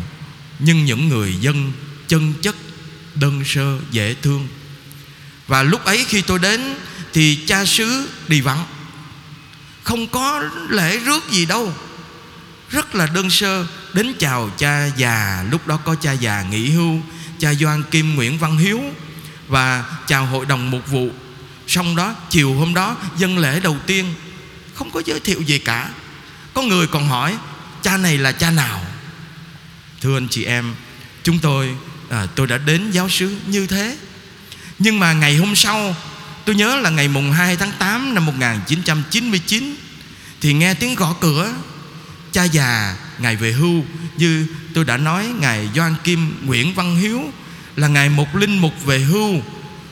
Nhưng 0.59 0.85
những 0.85 1.09
người 1.09 1.35
dân 1.41 1.71
chân 2.07 2.33
chất, 2.41 2.55
Đơn 3.15 3.43
sơ, 3.45 3.79
dễ 3.91 4.15
thương. 4.21 4.47
Và 5.47 5.63
lúc 5.63 5.85
ấy 5.85 6.05
khi 6.07 6.21
tôi 6.21 6.39
đến 6.39 6.75
thì 7.13 7.39
cha 7.47 7.65
xứ 7.65 8.09
đi 8.27 8.41
vắng. 8.41 8.65
Không 9.83 10.07
có 10.07 10.43
lễ 10.69 10.97
rước 10.97 11.31
gì 11.31 11.45
đâu. 11.45 11.73
Rất 12.69 12.95
là 12.95 13.05
đơn 13.05 13.29
sơ 13.29 13.65
Đến 13.93 14.13
chào 14.19 14.49
cha 14.57 14.85
già 14.85 15.45
Lúc 15.51 15.67
đó 15.67 15.77
có 15.77 15.95
cha 15.95 16.11
già 16.11 16.41
nghỉ 16.41 16.69
hưu 16.69 17.01
Cha 17.39 17.53
Doan 17.53 17.83
Kim 17.83 18.15
Nguyễn 18.15 18.37
Văn 18.37 18.57
Hiếu 18.57 18.81
Và 19.47 19.85
chào 20.07 20.25
hội 20.25 20.45
đồng 20.45 20.71
mục 20.71 20.87
vụ. 20.87 21.09
Xong 21.67 21.95
đó 21.95 22.15
chiều 22.29 22.53
hôm 22.53 22.73
đó 22.73 22.97
Dân 23.17 23.37
lễ 23.37 23.59
đầu 23.59 23.77
tiên 23.85 24.13
Không 24.75 24.91
có 24.91 25.01
giới 25.05 25.19
thiệu 25.19 25.41
gì 25.41 25.59
cả. 25.59 25.89
Có 26.53 26.61
người 26.61 26.87
còn 26.87 27.07
hỏi 27.07 27.35
Cha 27.81 27.97
này 27.97 28.17
là 28.17 28.31
cha 28.31 28.51
nào? 28.51 28.85
Thưa 30.01 30.17
anh 30.17 30.27
chị 30.27 30.43
em 30.43 30.75
Chúng 31.23 31.39
tôi 31.39 31.75
à, 32.09 32.27
Tôi 32.35 32.47
đã 32.47 32.57
đến 32.57 32.91
giáo 32.91 33.09
sứ 33.09 33.37
như 33.47 33.67
thế. 33.67 33.97
Nhưng 34.79 34.99
mà 34.99 35.13
ngày 35.13 35.35
hôm 35.35 35.55
sau 35.55 35.95
Tôi 36.49 36.55
nhớ 36.55 36.75
là 36.75 36.89
ngày 36.89 37.07
mùng 37.07 37.31
2 37.31 37.55
tháng 37.55 37.71
8 37.79 38.13
năm 38.13 38.25
1999 38.25 39.75
Thì 40.41 40.53
nghe 40.53 40.73
tiếng 40.73 40.95
gõ 40.95 41.15
cửa. 41.21 41.53
Cha 42.31 42.43
già, 42.43 42.97
Ngài 43.19 43.35
về 43.35 43.51
hưu, 43.51 43.83
Như 44.17 44.47
tôi 44.73 44.85
đã 44.85 44.97
nói, 44.97 45.33
Ngài 45.39 45.69
Doan 45.75 45.95
Kim 46.03 46.45
Nguyễn 46.45 46.73
Văn 46.73 46.95
Hiếu 46.95 47.21
Là 47.75 47.87
Ngài 47.87 48.09
một 48.09 48.35
linh 48.35 48.57
mục 48.57 48.85
về 48.85 48.99
hưu, 48.99 49.41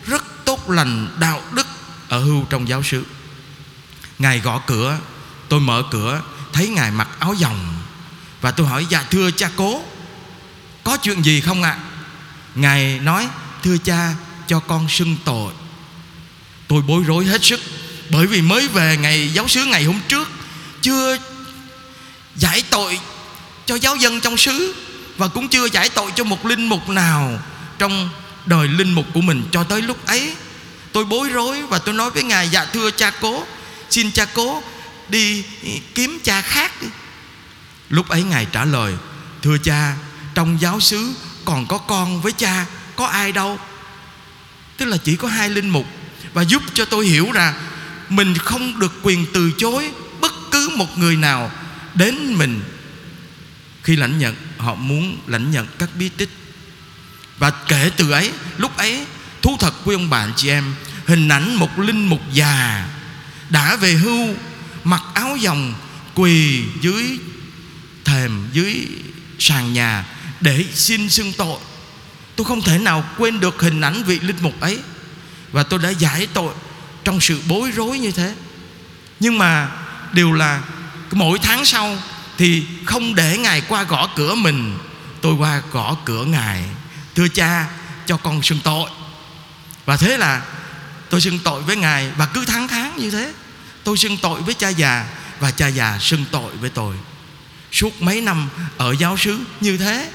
Rất 0.05 0.45
tốt 0.45 0.69
lành, 0.69 1.07
đạo 1.19 1.41
đức 1.53 1.67
Ở 2.09 2.19
hưu 2.19 2.45
trong 2.49 2.67
giáo 2.67 2.83
sứ. 2.83 3.05
Ngài 4.19 4.39
gõ 4.39 4.61
cửa, 4.67 4.99
Tôi 5.49 5.59
mở 5.59 5.83
cửa, 5.91 6.21
Thấy 6.53 6.69
Ngài 6.69 6.91
mặc 6.91 7.07
áo 7.19 7.33
dòng. 7.33 7.75
Và 8.41 8.51
tôi 8.51 8.67
hỏi 8.67 8.85
dạ 8.89 9.03
thưa 9.03 9.31
cha 9.31 9.49
cố, 9.55 9.83
Có 10.83 10.97
chuyện 10.97 11.25
gì 11.25 11.41
không 11.41 11.63
ạ? 11.63 11.77
Ngài 12.55 12.99
nói, 12.99 13.27
Thưa 13.63 13.77
cha, 13.77 14.15
cho 14.47 14.59
con 14.59 14.89
xưng 14.89 15.15
tội. 15.25 15.53
Tôi 16.67 16.81
bối 16.81 17.03
rối 17.07 17.25
hết 17.25 17.43
sức, 17.43 17.59
Bởi 18.09 18.27
vì 18.27 18.41
mới 18.41 18.67
về 18.67 18.97
ngày 18.97 19.29
giáo 19.33 19.47
sứ 19.47 19.65
ngày 19.65 19.83
hôm 19.83 19.99
trước, 20.07 20.29
Chưa 20.81 21.17
giải 22.35 22.63
tội 22.69 22.99
cho 23.65 23.75
giáo 23.75 23.95
dân 23.95 24.21
trong 24.21 24.37
xứ 24.37 24.75
Và 25.17 25.27
cũng 25.27 25.47
chưa 25.47 25.65
giải 25.65 25.89
tội 25.89 26.11
cho 26.15 26.23
một 26.23 26.45
linh 26.45 26.69
mục 26.69 26.89
nào 26.89 27.39
Trong 27.77 28.09
đời 28.45 28.67
linh 28.67 28.91
mục 28.93 29.05
của 29.13 29.21
mình 29.21 29.43
cho 29.51 29.63
tới 29.63 29.81
lúc 29.81 30.05
ấy. 30.05 30.35
Tôi 30.91 31.05
bối 31.05 31.29
rối 31.29 31.61
và 31.61 31.79
tôi 31.79 31.95
nói 31.95 32.11
với 32.11 32.23
Ngài 32.23 32.49
Dạ 32.49 32.65
thưa 32.65 32.91
cha 32.91 33.11
cố, 33.11 33.43
Xin 33.89 34.11
cha 34.11 34.25
cố 34.25 34.63
đi 35.09 35.43
kiếm 35.95 36.19
cha 36.23 36.41
khác. 36.41 36.81
Đi 36.81 36.87
Lúc 37.89 38.09
ấy 38.09 38.23
Ngài 38.23 38.47
trả 38.51 38.65
lời, 38.65 38.93
Thưa 39.41 39.57
cha, 39.57 39.95
Trong 40.33 40.57
giáo 40.61 40.79
xứ 40.79 41.13
còn 41.45 41.67
có 41.67 41.77
con 41.77 42.21
với 42.21 42.31
cha, 42.31 42.65
Có 42.95 43.05
ai 43.05 43.31
đâu? 43.31 43.59
Tức 44.77 44.85
là 44.85 44.97
chỉ 44.97 45.15
có 45.15 45.27
hai 45.27 45.49
linh 45.49 45.69
mục 45.69 45.85
và 46.37 46.43
giúp 46.43 46.63
cho 46.73 46.85
tôi 46.85 47.05
hiểu 47.05 47.31
rằng 47.31 47.53
Mình 48.09 48.37
không 48.37 48.79
được 48.79 48.93
quyền 49.03 49.25
từ 49.33 49.51
chối 49.57 49.91
Bất 50.21 50.33
cứ 50.51 50.69
một 50.75 50.97
người 50.97 51.15
nào 51.15 51.51
Đến 51.93 52.33
mình. 52.33 52.61
Khi 53.83 53.95
lãnh 53.95 54.19
nhận, 54.19 54.35
Họ 54.57 54.75
muốn 54.75 55.17
lãnh 55.27 55.51
nhận 55.51 55.67
các 55.79 55.89
bí 55.99 56.09
tích. 56.09 56.29
Và 57.37 57.49
kể 57.49 57.91
từ 57.97 58.11
ấy, 58.11 58.31
Lúc 58.57 58.77
ấy, 58.77 59.05
Thú 59.41 59.57
thật 59.59 59.73
quý 59.85 59.95
ông 59.95 60.09
bạn 60.09 60.33
chị 60.35 60.49
em, 60.49 60.73
Hình 61.05 61.29
ảnh 61.29 61.55
một 61.55 61.79
linh 61.79 62.07
mục 62.07 62.21
già 62.33 62.87
Đã 63.49 63.75
về 63.75 63.93
hưu, 63.93 64.35
Mặc 64.83 65.01
áo 65.13 65.37
dòng, 65.37 65.73
Quỳ 66.15 66.63
dưới 66.81 67.19
thềm, 68.05 68.49
Dưới 68.53 68.87
sàn 69.39 69.73
nhà 69.73 70.05
Để 70.41 70.65
xin 70.73 71.09
xưng 71.09 71.33
tội. 71.37 71.59
Tôi 72.35 72.45
không 72.45 72.61
thể 72.61 72.77
nào 72.77 73.03
quên 73.17 73.39
được 73.39 73.61
hình 73.61 73.81
ảnh 73.81 74.03
vị 74.03 74.19
linh 74.19 74.37
mục 74.41 74.59
ấy. 74.59 74.79
Và 75.51 75.63
tôi 75.63 75.79
đã 75.79 75.89
giải 75.89 76.27
tội 76.33 76.53
Trong 77.03 77.21
sự 77.21 77.41
bối 77.47 77.71
rối 77.71 77.99
như 77.99 78.11
thế. 78.11 78.35
Nhưng 79.19 79.37
mà 79.37 79.71
Điều 80.13 80.33
là 80.33 80.61
Mỗi 81.11 81.39
tháng 81.39 81.65
sau 81.65 81.97
Thì 82.37 82.65
không 82.85 83.15
để 83.15 83.37
Ngài 83.37 83.61
qua 83.61 83.83
gõ 83.83 84.09
cửa 84.15 84.35
mình, 84.35 84.77
Tôi 85.21 85.33
qua 85.33 85.61
gõ 85.71 85.97
cửa 86.05 86.25
Ngài. 86.25 86.63
Thưa 87.15 87.27
cha, 87.27 87.67
cho 88.05 88.17
con 88.17 88.41
xưng 88.43 88.59
tội. 88.63 88.89
Và 89.85 89.97
thế 89.97 90.17
là 90.17 90.41
Tôi 91.09 91.21
xưng 91.21 91.39
tội 91.39 91.61
với 91.61 91.75
Ngài 91.75 92.11
Và 92.17 92.25
cứ 92.25 92.45
tháng 92.45 92.67
tháng 92.67 92.97
như 92.97 93.11
thế. 93.11 93.33
Tôi 93.83 93.97
xưng 93.97 94.17
tội 94.17 94.41
với 94.41 94.53
cha 94.53 94.69
già 94.69 95.05
Và 95.39 95.51
cha 95.51 95.67
già 95.67 95.97
xưng 96.01 96.25
tội 96.31 96.55
với 96.55 96.69
tôi. 96.69 96.95
Suốt 97.71 98.01
mấy 98.01 98.21
năm 98.21 98.49
ở 98.77 98.95
giáo 98.99 99.17
xứ 99.17 99.39
như 99.61 99.77
thế, 99.77 100.11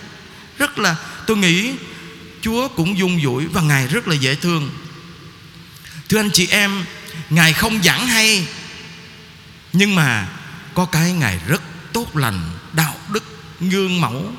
Rất 0.58 0.78
là 0.78 0.96
tôi 1.26 1.36
nghĩ 1.36 1.74
Chúa 2.40 2.68
cũng 2.68 2.98
dung 2.98 3.20
dũi 3.22 3.46
Và 3.46 3.60
Ngài 3.60 3.86
rất 3.86 4.08
là 4.08 4.14
dễ 4.14 4.34
thương. 4.34 4.70
Thưa 6.12 6.20
anh 6.20 6.30
chị 6.30 6.46
em, 6.46 6.84
Ngài 7.30 7.52
không 7.52 7.82
giảng 7.82 8.06
hay, 8.06 8.46
Nhưng 9.72 9.94
mà 9.94 10.28
Có 10.74 10.84
cái 10.84 11.12
Ngài 11.12 11.40
rất 11.48 11.62
tốt 11.92 12.16
lành, 12.16 12.50
Đạo 12.72 12.94
đức, 13.12 13.24
gương 13.60 14.00
mẫu. 14.00 14.32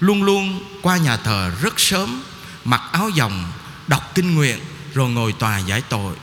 Luôn 0.00 0.22
luôn 0.22 0.64
qua 0.82 0.96
nhà 0.96 1.16
thờ 1.16 1.52
rất 1.62 1.80
sớm, 1.80 2.22
Mặc 2.64 2.80
áo 2.92 3.08
dòng, 3.08 3.52
Đọc 3.86 4.14
kinh 4.14 4.34
nguyện, 4.34 4.58
Rồi 4.94 5.10
ngồi 5.10 5.32
tòa 5.32 5.58
giải 5.58 5.82
tội. 5.88 6.14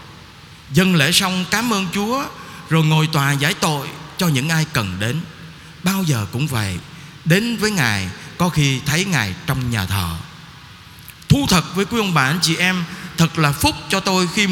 Dân 0.72 0.96
lễ 0.96 1.12
xong 1.12 1.46
cảm 1.52 1.74
ơn 1.74 1.88
Chúa, 1.94 2.24
Rồi 2.70 2.86
ngồi 2.86 3.08
tòa 3.08 3.32
giải 3.32 3.54
tội 3.54 3.88
Cho 4.18 4.28
những 4.28 4.50
ai 4.50 4.66
cần 4.74 4.98
đến. 5.00 5.22
Bao 5.84 6.04
giờ 6.04 6.26
cũng 6.32 6.48
vậy, 6.48 6.80
Đến 7.26 7.58
với 7.58 7.72
Ngài, 7.72 8.10
Có 8.38 8.50
khi 8.50 8.80
thấy 8.86 9.06
Ngài 9.06 9.36
trong 9.46 9.72
nhà 9.72 9.86
thờ. 9.86 10.16
Thú 11.30 11.46
thật 11.50 11.76
với 11.76 11.86
quý 11.86 11.98
ông 12.00 12.14
bà, 12.14 12.24
anh 12.24 12.40
chị 12.42 12.56
em 12.56 12.84
Thật 13.18 13.40
là 13.40 13.52
phúc 13.52 13.76
cho 13.90 14.00
tôi 14.00 14.28
khi 14.36 14.48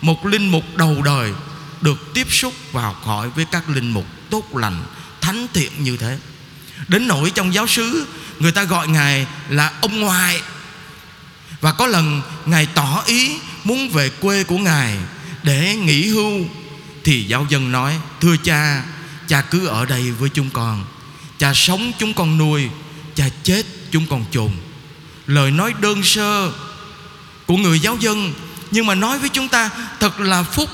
Một 0.00 0.26
linh 0.26 0.48
mục 0.48 0.64
đầu 0.76 1.02
đời 1.02 1.32
Được 1.80 2.14
tiếp 2.14 2.26
xúc 2.30 2.54
vào 2.72 2.96
khỏi 3.04 3.30
Với 3.30 3.44
các 3.44 3.68
linh 3.68 3.90
mục 3.90 4.06
tốt 4.30 4.56
lành, 4.56 4.82
Thánh 5.20 5.46
thiện 5.52 5.72
như 5.78 5.96
thế. 5.96 6.18
Đến 6.88 7.08
nỗi 7.08 7.30
trong 7.34 7.54
giáo 7.54 7.66
xứ, 7.66 8.06
Người 8.38 8.52
ta 8.52 8.64
gọi 8.64 8.88
Ngài 8.88 9.26
là 9.48 9.72
ông 9.80 10.00
ngoại. 10.00 10.40
Và 11.60 11.72
có 11.72 11.86
lần 11.86 12.22
Ngài 12.46 12.66
tỏ 12.66 13.02
ý 13.06 13.38
muốn 13.64 13.88
về 13.88 14.08
quê 14.08 14.44
của 14.44 14.58
Ngài 14.58 14.98
Để 15.42 15.76
nghỉ 15.76 16.08
hưu, 16.08 16.40
Thì 17.04 17.24
giáo 17.24 17.46
dân 17.48 17.72
nói, 17.72 17.98
Thưa 18.20 18.36
cha 18.44 18.84
Cha 19.28 19.40
cứ 19.40 19.66
ở 19.66 19.84
đây 19.84 20.10
với 20.10 20.28
chúng 20.28 20.50
con. 20.50 20.84
Cha 21.38 21.52
sống 21.54 21.92
chúng 21.98 22.14
con 22.14 22.38
nuôi, 22.38 22.68
Cha 23.14 23.24
chết 23.42 23.62
chúng 23.90 24.06
con 24.06 24.24
chôn. 24.30 24.50
Lời 25.26 25.50
nói 25.50 25.74
đơn 25.80 26.02
sơ 26.02 26.52
của 27.46 27.56
người 27.56 27.80
giáo 27.80 27.96
dân. 27.96 28.32
Nhưng 28.70 28.86
mà 28.86 28.94
nói 28.94 29.18
với 29.18 29.28
chúng 29.28 29.48
ta 29.48 29.70
Thật 30.00 30.20
là 30.20 30.42
phúc 30.42 30.70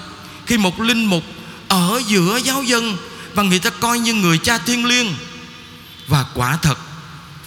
Khi 0.46 0.58
một 0.58 0.80
linh 0.80 1.04
mục 1.04 1.24
Ở 1.68 2.02
giữa 2.06 2.36
giáo 2.36 2.62
dân 2.62 2.96
Và 3.34 3.42
người 3.42 3.58
ta 3.58 3.70
coi 3.70 3.98
như 3.98 4.14
người 4.14 4.38
cha 4.38 4.58
thiên 4.58 4.86
liêng. 4.86 5.14
Và 6.06 6.24
quả 6.34 6.56
thật 6.56 6.78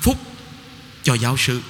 Phúc 0.02 0.18
cho 1.04 1.14
giáo 1.14 1.38
sư. 1.38 1.62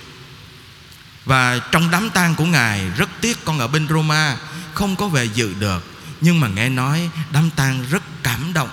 Và 1.26 1.60
trong 1.72 1.92
đám 1.92 2.10
tang 2.10 2.36
của 2.36 2.46
ngài 2.46 2.90
rất 2.98 3.10
tiếc 3.22 3.46
con 3.46 3.60
ở 3.60 3.68
bên 3.68 3.88
Roma 3.88 4.38
không 4.74 4.96
có 4.96 5.08
về 5.08 5.26
dự 5.26 5.54
được. 5.60 5.84
Nhưng 6.22 6.40
mà 6.40 6.48
nghe 6.48 6.70
nói 6.70 7.10
đám 7.32 7.50
tang 7.50 7.86
rất 7.90 8.04
cảm 8.24 8.54
động 8.54 8.70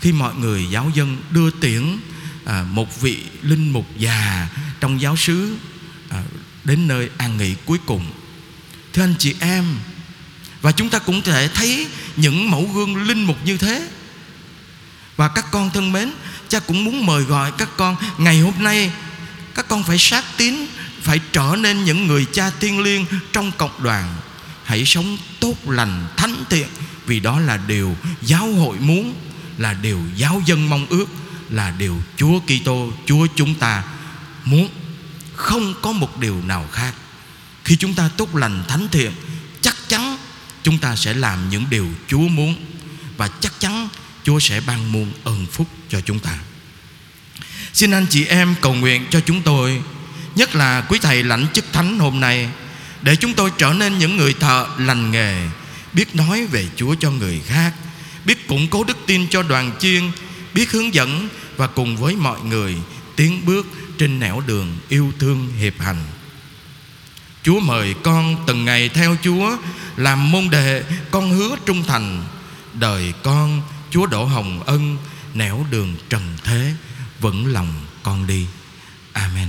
khi 0.00 0.12
mọi 0.12 0.34
người 0.34 0.66
giáo 0.70 0.90
dân 0.94 1.16
đưa 1.30 1.50
tiễn 1.50 1.98
à, 2.44 2.64
một 2.70 3.00
vị 3.00 3.22
linh 3.42 3.72
mục 3.72 3.86
già 3.96 4.48
trong 4.80 5.00
giáo 5.00 5.16
xứ 5.16 5.56
đến 6.68 6.88
nơi 6.88 7.10
an 7.18 7.36
nghỉ 7.36 7.54
cuối 7.64 7.78
cùng. 7.86 8.06
Thưa 8.92 9.02
anh 9.02 9.14
chị 9.18 9.34
em, 9.40 9.64
và 10.62 10.72
chúng 10.72 10.90
ta 10.90 10.98
cũng 10.98 11.22
thể 11.22 11.48
thấy 11.48 11.86
những 12.16 12.50
mẫu 12.50 12.70
gương 12.74 12.96
linh 12.96 13.24
mục 13.24 13.36
như 13.44 13.56
thế. 13.56 13.88
Và 15.16 15.28
các 15.28 15.46
con 15.50 15.70
thân 15.70 15.92
mến, 15.92 16.10
cha 16.48 16.60
cũng 16.60 16.84
muốn 16.84 17.06
mời 17.06 17.22
gọi 17.22 17.52
các 17.58 17.68
con, 17.76 17.96
ngày 18.18 18.40
hôm 18.40 18.54
nay, 18.58 18.92
các 19.54 19.68
con 19.68 19.82
phải 19.82 19.98
sát 19.98 20.24
tín, 20.36 20.66
phải 21.02 21.20
trở 21.32 21.56
nên 21.58 21.84
những 21.84 22.06
người 22.06 22.26
cha 22.32 22.50
tiên 22.50 22.80
liêng 22.80 23.06
trong 23.32 23.52
cộng 23.58 23.82
đoàn. 23.82 24.16
Hãy 24.64 24.84
sống 24.84 25.18
tốt 25.40 25.54
lành, 25.66 26.06
thánh 26.16 26.44
thiện, 26.50 26.68
vì 27.06 27.20
đó 27.20 27.40
là 27.40 27.56
điều 27.56 27.96
giáo 28.22 28.52
hội 28.52 28.76
muốn, 28.80 29.14
là 29.58 29.74
điều 29.74 30.00
giáo 30.16 30.42
dân 30.46 30.70
mong 30.70 30.86
ước, 30.86 31.06
là 31.50 31.70
điều 31.78 32.02
Chúa 32.16 32.40
Kitô, 32.40 32.92
Chúa 33.06 33.26
chúng 33.36 33.54
ta 33.54 33.82
muốn 34.44 34.68
không 35.38 35.74
có 35.82 35.92
một 35.92 36.18
điều 36.18 36.42
nào 36.46 36.68
khác. 36.72 36.94
Khi 37.64 37.76
chúng 37.76 37.94
ta 37.94 38.10
tốt 38.16 38.36
lành 38.36 38.64
thánh 38.68 38.88
thiện, 38.88 39.12
chắc 39.60 39.76
chắn 39.88 40.16
chúng 40.62 40.78
ta 40.78 40.96
sẽ 40.96 41.14
làm 41.14 41.50
những 41.50 41.64
điều 41.70 41.86
Chúa 42.08 42.18
muốn 42.28 42.54
và 43.16 43.28
chắc 43.28 43.60
chắn 43.60 43.88
Chúa 44.24 44.38
sẽ 44.38 44.60
ban 44.60 44.92
muôn 44.92 45.12
ơn 45.24 45.46
phúc 45.46 45.66
cho 45.88 46.00
chúng 46.00 46.18
ta. 46.18 46.38
Xin 47.72 47.90
anh 47.90 48.06
chị 48.10 48.24
em 48.24 48.54
cầu 48.60 48.74
nguyện 48.74 49.06
cho 49.10 49.20
chúng 49.20 49.42
tôi, 49.42 49.82
Nhất 50.34 50.54
là 50.54 50.80
quý 50.80 50.98
thầy 51.02 51.22
lãnh 51.22 51.46
chức 51.52 51.64
thánh 51.72 51.98
hôm 51.98 52.20
nay, 52.20 52.48
Để 53.02 53.16
chúng 53.16 53.34
tôi 53.34 53.50
trở 53.58 53.72
nên 53.72 53.98
những 53.98 54.16
người 54.16 54.34
thợ 54.34 54.66
lành 54.78 55.10
nghề, 55.10 55.48
Biết 55.92 56.14
nói 56.14 56.46
về 56.46 56.66
Chúa 56.76 56.94
cho 57.00 57.10
người 57.10 57.40
khác, 57.46 57.72
Biết 58.24 58.48
củng 58.48 58.68
cố 58.68 58.84
đức 58.84 58.96
tin 59.06 59.28
cho 59.28 59.42
đoàn 59.42 59.72
chiên, 59.78 60.10
Biết 60.54 60.70
hướng 60.70 60.94
dẫn 60.94 61.28
và 61.56 61.66
cùng 61.66 61.96
với 61.96 62.16
mọi 62.16 62.40
người 62.40 62.76
Tiến 63.16 63.46
bước 63.46 63.66
trên 63.98 64.20
nẻo 64.20 64.42
đường 64.46 64.78
yêu 64.88 65.12
thương 65.18 65.48
hiệp 65.58 65.80
hành. 65.80 66.04
Chúa 67.42 67.60
mời 67.60 67.94
con 68.02 68.44
từng 68.46 68.64
ngày 68.64 68.88
theo 68.88 69.16
Chúa 69.22 69.56
Làm 69.98 70.30
môn 70.30 70.50
đệ, 70.50 70.84
con 71.10 71.30
hứa 71.30 71.56
trung 71.66 71.84
thành. 71.84 72.24
Đời 72.74 73.12
con, 73.22 73.62
Chúa 73.90 74.06
đổ 74.06 74.24
hồng 74.24 74.62
ân, 74.66 74.96
Nẻo 75.34 75.66
đường 75.70 75.94
trần 76.08 76.36
thế, 76.44 76.74
Vững 77.20 77.46
lòng 77.46 77.74
con 78.02 78.26
đi. 78.26 78.46
Amen. 79.12 79.48